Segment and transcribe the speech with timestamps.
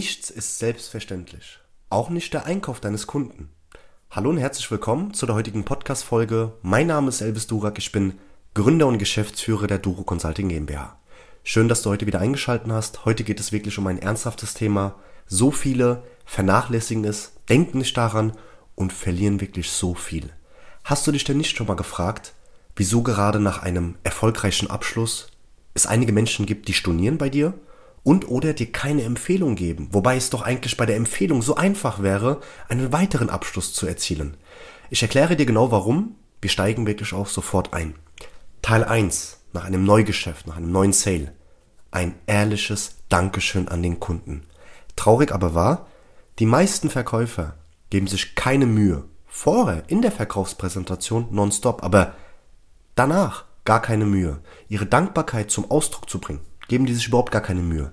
[0.00, 1.58] Nichts ist selbstverständlich.
[1.90, 3.50] Auch nicht der Einkauf deines Kunden.
[4.10, 6.54] Hallo und herzlich willkommen zu der heutigen Podcast-Folge.
[6.62, 8.14] Mein Name ist Elvis Durak, ich bin
[8.54, 10.98] Gründer und Geschäftsführer der Duro Consulting GmbH.
[11.44, 13.04] Schön, dass du heute wieder eingeschaltet hast.
[13.04, 14.94] Heute geht es wirklich um ein ernsthaftes Thema.
[15.26, 18.32] So viele vernachlässigen es, denken nicht daran
[18.76, 20.30] und verlieren wirklich so viel.
[20.82, 22.32] Hast du dich denn nicht schon mal gefragt,
[22.74, 25.28] wieso gerade nach einem erfolgreichen Abschluss
[25.74, 27.52] es einige Menschen gibt, die stornieren bei dir
[28.02, 32.02] und oder dir keine Empfehlung geben, wobei es doch eigentlich bei der Empfehlung so einfach
[32.02, 34.36] wäre, einen weiteren Abschluss zu erzielen.
[34.88, 37.94] Ich erkläre dir genau warum, wir steigen wirklich auch sofort ein.
[38.62, 41.32] Teil 1, nach einem Neugeschäft, nach einem neuen Sale.
[41.90, 44.44] Ein ehrliches Dankeschön an den Kunden.
[44.96, 45.86] Traurig aber wahr,
[46.38, 47.54] die meisten Verkäufer
[47.90, 49.04] geben sich keine Mühe.
[49.26, 52.14] Vorher, in der Verkaufspräsentation, nonstop, aber
[52.94, 57.42] danach gar keine Mühe, ihre Dankbarkeit zum Ausdruck zu bringen geben die sich überhaupt gar
[57.42, 57.92] keine Mühe.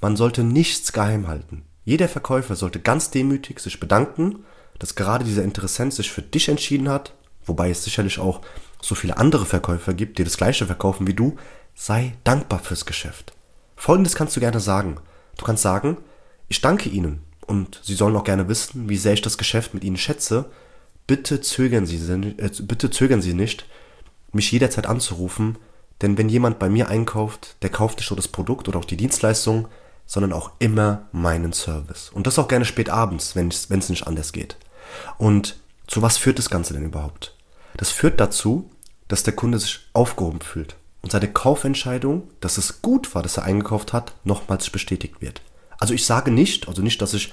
[0.00, 1.62] Man sollte nichts geheim halten.
[1.84, 4.44] Jeder Verkäufer sollte ganz demütig sich bedanken,
[4.80, 8.40] dass gerade dieser Interessent sich für dich entschieden hat, wobei es sicherlich auch
[8.82, 11.36] so viele andere Verkäufer gibt, die das gleiche verkaufen wie du.
[11.76, 13.32] Sei dankbar fürs Geschäft.
[13.76, 14.96] Folgendes kannst du gerne sagen.
[15.38, 15.96] Du kannst sagen,
[16.48, 19.84] ich danke Ihnen und Sie sollen auch gerne wissen, wie sehr ich das Geschäft mit
[19.84, 20.46] Ihnen schätze.
[21.06, 21.96] Bitte zögern Sie,
[22.38, 23.66] äh, bitte zögern Sie nicht,
[24.32, 25.58] mich jederzeit anzurufen,
[26.02, 28.96] denn wenn jemand bei mir einkauft, der kauft nicht nur das Produkt oder auch die
[28.96, 29.68] Dienstleistung,
[30.06, 32.10] sondern auch immer meinen Service.
[32.10, 34.56] Und das auch gerne spät abends, wenn es nicht anders geht.
[35.18, 37.34] Und zu was führt das Ganze denn überhaupt?
[37.76, 38.70] Das führt dazu,
[39.08, 43.44] dass der Kunde sich aufgehoben fühlt und seine Kaufentscheidung, dass es gut war, dass er
[43.44, 45.42] eingekauft hat, nochmals bestätigt wird.
[45.78, 47.32] Also ich sage nicht, also nicht, dass ich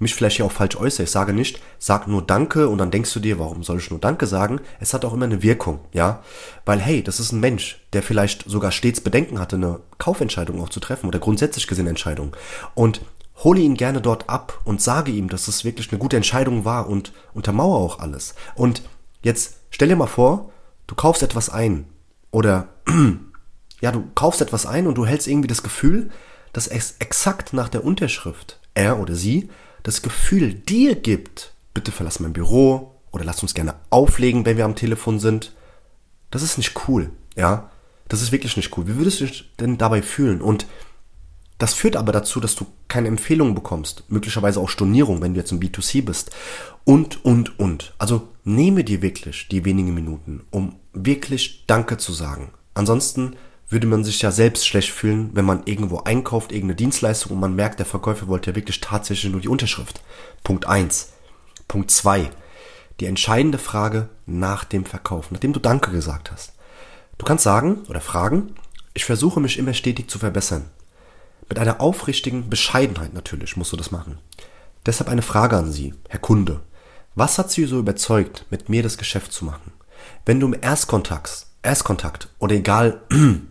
[0.00, 1.04] mich vielleicht hier auch falsch äußere.
[1.04, 4.00] Ich sage nicht, sag nur Danke und dann denkst du dir, warum soll ich nur
[4.00, 4.60] Danke sagen?
[4.80, 6.22] Es hat auch immer eine Wirkung, ja.
[6.64, 10.70] Weil hey, das ist ein Mensch, der vielleicht sogar stets Bedenken hatte, eine Kaufentscheidung auch
[10.70, 12.34] zu treffen oder grundsätzlich gesehen Entscheidung.
[12.74, 13.02] Und
[13.44, 16.88] hole ihn gerne dort ab und sage ihm, dass es wirklich eine gute Entscheidung war
[16.88, 18.34] und untermauere auch alles.
[18.54, 18.82] Und
[19.22, 20.50] jetzt stell dir mal vor,
[20.86, 21.86] du kaufst etwas ein
[22.30, 22.68] oder
[23.80, 26.10] ja, du kaufst etwas ein und du hältst irgendwie das Gefühl,
[26.52, 29.50] dass es exakt nach der Unterschrift er oder sie
[29.82, 34.64] das Gefühl dir gibt, bitte verlass mein Büro oder lass uns gerne auflegen, wenn wir
[34.64, 35.52] am Telefon sind,
[36.30, 37.70] das ist nicht cool, ja.
[38.08, 38.88] Das ist wirklich nicht cool.
[38.88, 40.40] Wie würdest du dich denn dabei fühlen?
[40.42, 40.66] Und
[41.58, 45.52] das führt aber dazu, dass du keine Empfehlungen bekommst, möglicherweise auch Stornierung, wenn du jetzt
[45.52, 46.30] im B2C bist.
[46.84, 47.94] Und, und, und.
[47.98, 52.50] Also nehme dir wirklich die wenigen Minuten, um wirklich Danke zu sagen.
[52.74, 53.36] Ansonsten
[53.70, 57.54] würde man sich ja selbst schlecht fühlen, wenn man irgendwo einkauft, irgendeine Dienstleistung und man
[57.54, 60.02] merkt, der Verkäufer wollte ja wirklich tatsächlich nur die Unterschrift.
[60.42, 61.12] Punkt eins.
[61.68, 62.30] Punkt zwei.
[62.98, 66.52] Die entscheidende Frage nach dem Verkauf, nachdem du Danke gesagt hast.
[67.16, 68.54] Du kannst sagen oder fragen,
[68.92, 70.68] ich versuche mich immer stetig zu verbessern.
[71.48, 74.18] Mit einer aufrichtigen Bescheidenheit natürlich musst du das machen.
[74.86, 76.60] Deshalb eine Frage an Sie, Herr Kunde.
[77.14, 79.72] Was hat Sie so überzeugt, mit mir das Geschäft zu machen?
[80.24, 83.02] Wenn du im Erstkontakt, Erstkontakt oder egal,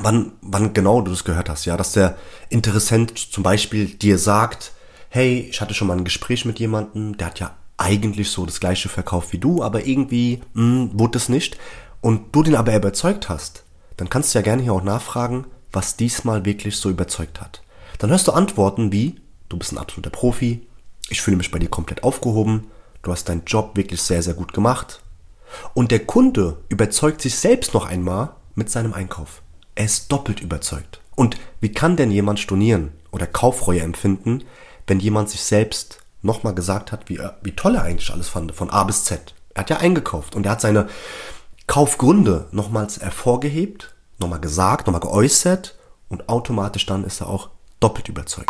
[0.00, 2.16] wann, wann genau du das gehört hast, ja, dass der
[2.48, 4.72] Interessent zum Beispiel dir sagt,
[5.08, 8.60] hey, ich hatte schon mal ein Gespräch mit jemandem, der hat ja eigentlich so das
[8.60, 11.58] gleiche verkauft wie du, aber irgendwie mh, hm, wurde es nicht
[12.00, 13.64] und du den aber überzeugt hast,
[13.96, 17.62] dann kannst du ja gerne hier auch nachfragen, was diesmal wirklich so überzeugt hat.
[17.98, 19.16] Dann hörst du Antworten wie,
[19.48, 20.66] du bist ein absoluter Profi,
[21.08, 22.70] ich fühle mich bei dir komplett aufgehoben,
[23.02, 25.00] du hast deinen Job wirklich sehr, sehr gut gemacht.
[25.74, 29.42] Und der Kunde überzeugt sich selbst noch einmal mit seinem Einkauf.
[29.76, 31.00] Er ist doppelt überzeugt.
[31.14, 34.42] Und wie kann denn jemand stornieren oder Kaufreue empfinden,
[34.86, 38.70] wenn jemand sich selbst nochmal gesagt hat, wie, wie toll er eigentlich alles fand, von
[38.70, 39.34] A bis Z.
[39.54, 40.88] Er hat ja eingekauft und er hat seine
[41.66, 45.76] Kaufgründe nochmals hervorgehebt, nochmal gesagt, nochmal geäußert
[46.08, 48.48] und automatisch dann ist er auch doppelt überzeugt.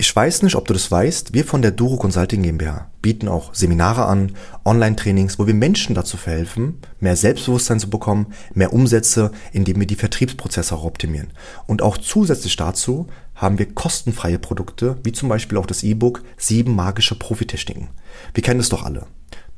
[0.00, 3.52] Ich weiß nicht, ob du das weißt, wir von der Duro Consulting GmbH bieten auch
[3.52, 9.80] Seminare an, Online-Trainings, wo wir Menschen dazu verhelfen, mehr Selbstbewusstsein zu bekommen, mehr Umsätze, indem
[9.80, 11.32] wir die Vertriebsprozesse auch optimieren.
[11.66, 16.76] Und auch zusätzlich dazu haben wir kostenfreie Produkte, wie zum Beispiel auch das E-Book Sieben
[16.76, 17.88] magische Profitechniken.
[18.34, 19.06] Wir kennen es doch alle.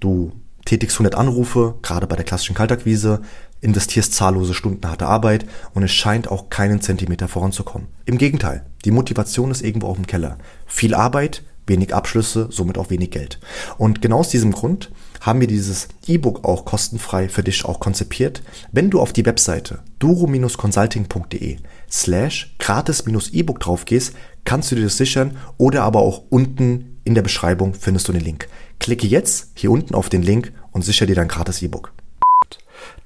[0.00, 0.32] Du
[0.64, 3.20] tätigst 100 Anrufe, gerade bei der klassischen Kaltakquise,
[3.60, 7.88] investierst zahllose Stunden harte Arbeit und es scheint auch keinen Zentimeter voranzukommen.
[8.06, 10.38] Im Gegenteil, die Motivation ist irgendwo auf dem Keller.
[10.66, 13.38] Viel Arbeit, wenig Abschlüsse, somit auch wenig Geld.
[13.78, 14.90] Und genau aus diesem Grund
[15.20, 18.42] haben wir dieses E-Book auch kostenfrei für dich auch konzipiert.
[18.72, 21.58] Wenn du auf die Webseite duro-consulting.de
[21.90, 24.14] slash gratis-E-Book drauf gehst,
[24.44, 28.24] kannst du dir das sichern oder aber auch unten in der Beschreibung findest du den
[28.24, 28.48] Link.
[28.80, 31.92] Klicke jetzt hier unten auf den Link und sichere dir dein gratis E-Book.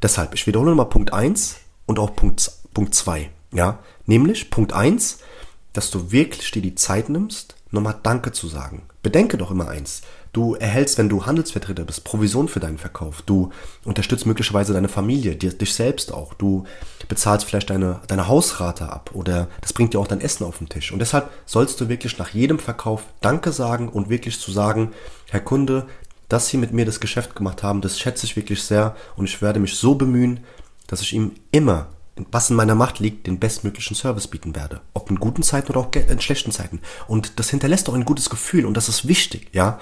[0.02, 1.56] Deshalb, ich wiederhole nochmal Punkt 1
[1.86, 3.28] und auch Punkt, Punkt 2.
[3.52, 3.80] Ja?
[4.06, 5.18] Nämlich Punkt 1,
[5.72, 8.82] dass du wirklich dir die Zeit nimmst, nochmal Danke zu sagen.
[9.02, 10.02] Bedenke doch immer eins.
[10.32, 13.22] Du erhältst, wenn du Handelsvertreter bist, Provision für deinen Verkauf.
[13.22, 13.50] Du
[13.84, 16.34] unterstützt möglicherweise deine Familie, dich selbst auch.
[16.34, 16.64] Du
[17.08, 20.68] bezahlst vielleicht deine, deine Hausrate ab oder das bringt dir auch dein Essen auf den
[20.68, 20.92] Tisch.
[20.92, 24.92] Und deshalb sollst du wirklich nach jedem Verkauf Danke sagen und wirklich zu sagen,
[25.30, 25.86] Herr Kunde,
[26.28, 29.42] dass Sie mit mir das Geschäft gemacht haben, das schätze ich wirklich sehr und ich
[29.42, 30.40] werde mich so bemühen,
[30.86, 31.88] dass ich ihm immer
[32.30, 34.80] was in meiner Macht liegt, den bestmöglichen Service bieten werde.
[34.92, 36.80] Ob in guten Zeiten oder auch in schlechten Zeiten.
[37.08, 39.80] Und das hinterlässt auch ein gutes Gefühl und das ist wichtig, ja.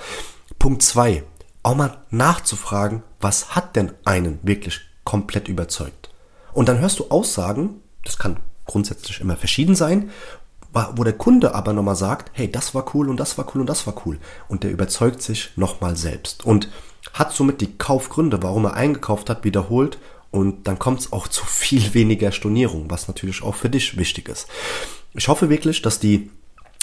[0.58, 1.24] Punkt zwei,
[1.62, 6.01] Auch mal nachzufragen, was hat denn einen wirklich komplett überzeugt?
[6.52, 10.10] Und dann hörst du Aussagen, das kann grundsätzlich immer verschieden sein,
[10.94, 13.66] wo der Kunde aber nochmal sagt, hey, das war cool und das war cool und
[13.66, 14.18] das war cool.
[14.48, 16.68] Und der überzeugt sich nochmal selbst und
[17.12, 19.98] hat somit die Kaufgründe, warum er eingekauft hat, wiederholt
[20.30, 24.28] und dann kommt es auch zu viel weniger Stornierung, was natürlich auch für dich wichtig
[24.28, 24.48] ist.
[25.14, 26.30] Ich hoffe wirklich, dass die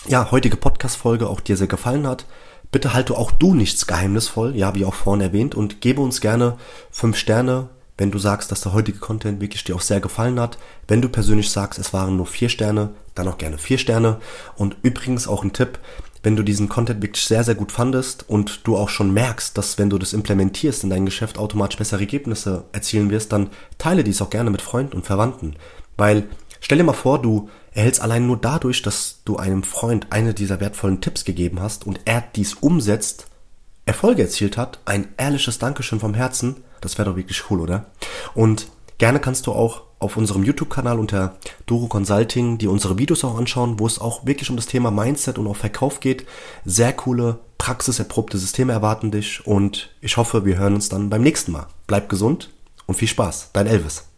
[0.07, 2.25] ja, heutige Podcast-Folge auch dir sehr gefallen hat.
[2.71, 6.57] Bitte halte auch du nichts geheimnisvoll, ja, wie auch vorhin erwähnt, und gebe uns gerne
[6.91, 7.69] fünf Sterne,
[7.99, 10.57] wenn du sagst, dass der heutige Content wirklich dir auch sehr gefallen hat.
[10.87, 14.21] Wenn du persönlich sagst, es waren nur vier Sterne, dann auch gerne vier Sterne.
[14.55, 15.79] Und übrigens auch ein Tipp,
[16.23, 19.77] wenn du diesen Content wirklich sehr, sehr gut fandest und du auch schon merkst, dass
[19.77, 24.21] wenn du das implementierst in dein Geschäft automatisch bessere Ergebnisse erzielen wirst, dann teile dies
[24.21, 25.55] auch gerne mit Freunden und Verwandten.
[25.97, 26.23] Weil
[26.61, 30.61] stell dir mal vor, du erhältst allein nur dadurch, dass du einem Freund eine dieser
[30.61, 33.27] wertvollen Tipps gegeben hast und er dies umsetzt,
[33.85, 37.85] Erfolge erzielt hat, ein ehrliches Dankeschön vom Herzen, das wäre doch wirklich cool, oder?
[38.33, 38.67] Und
[38.97, 41.35] gerne kannst du auch auf unserem YouTube-Kanal unter
[41.65, 45.37] Duro Consulting, die unsere Videos auch anschauen, wo es auch wirklich um das Thema Mindset
[45.37, 46.25] und auch Verkauf geht.
[46.65, 51.51] Sehr coole, praxiserprobte Systeme erwarten dich und ich hoffe, wir hören uns dann beim nächsten
[51.51, 51.67] Mal.
[51.85, 52.49] Bleib gesund
[52.85, 53.49] und viel Spaß.
[53.53, 54.08] Dein Elvis.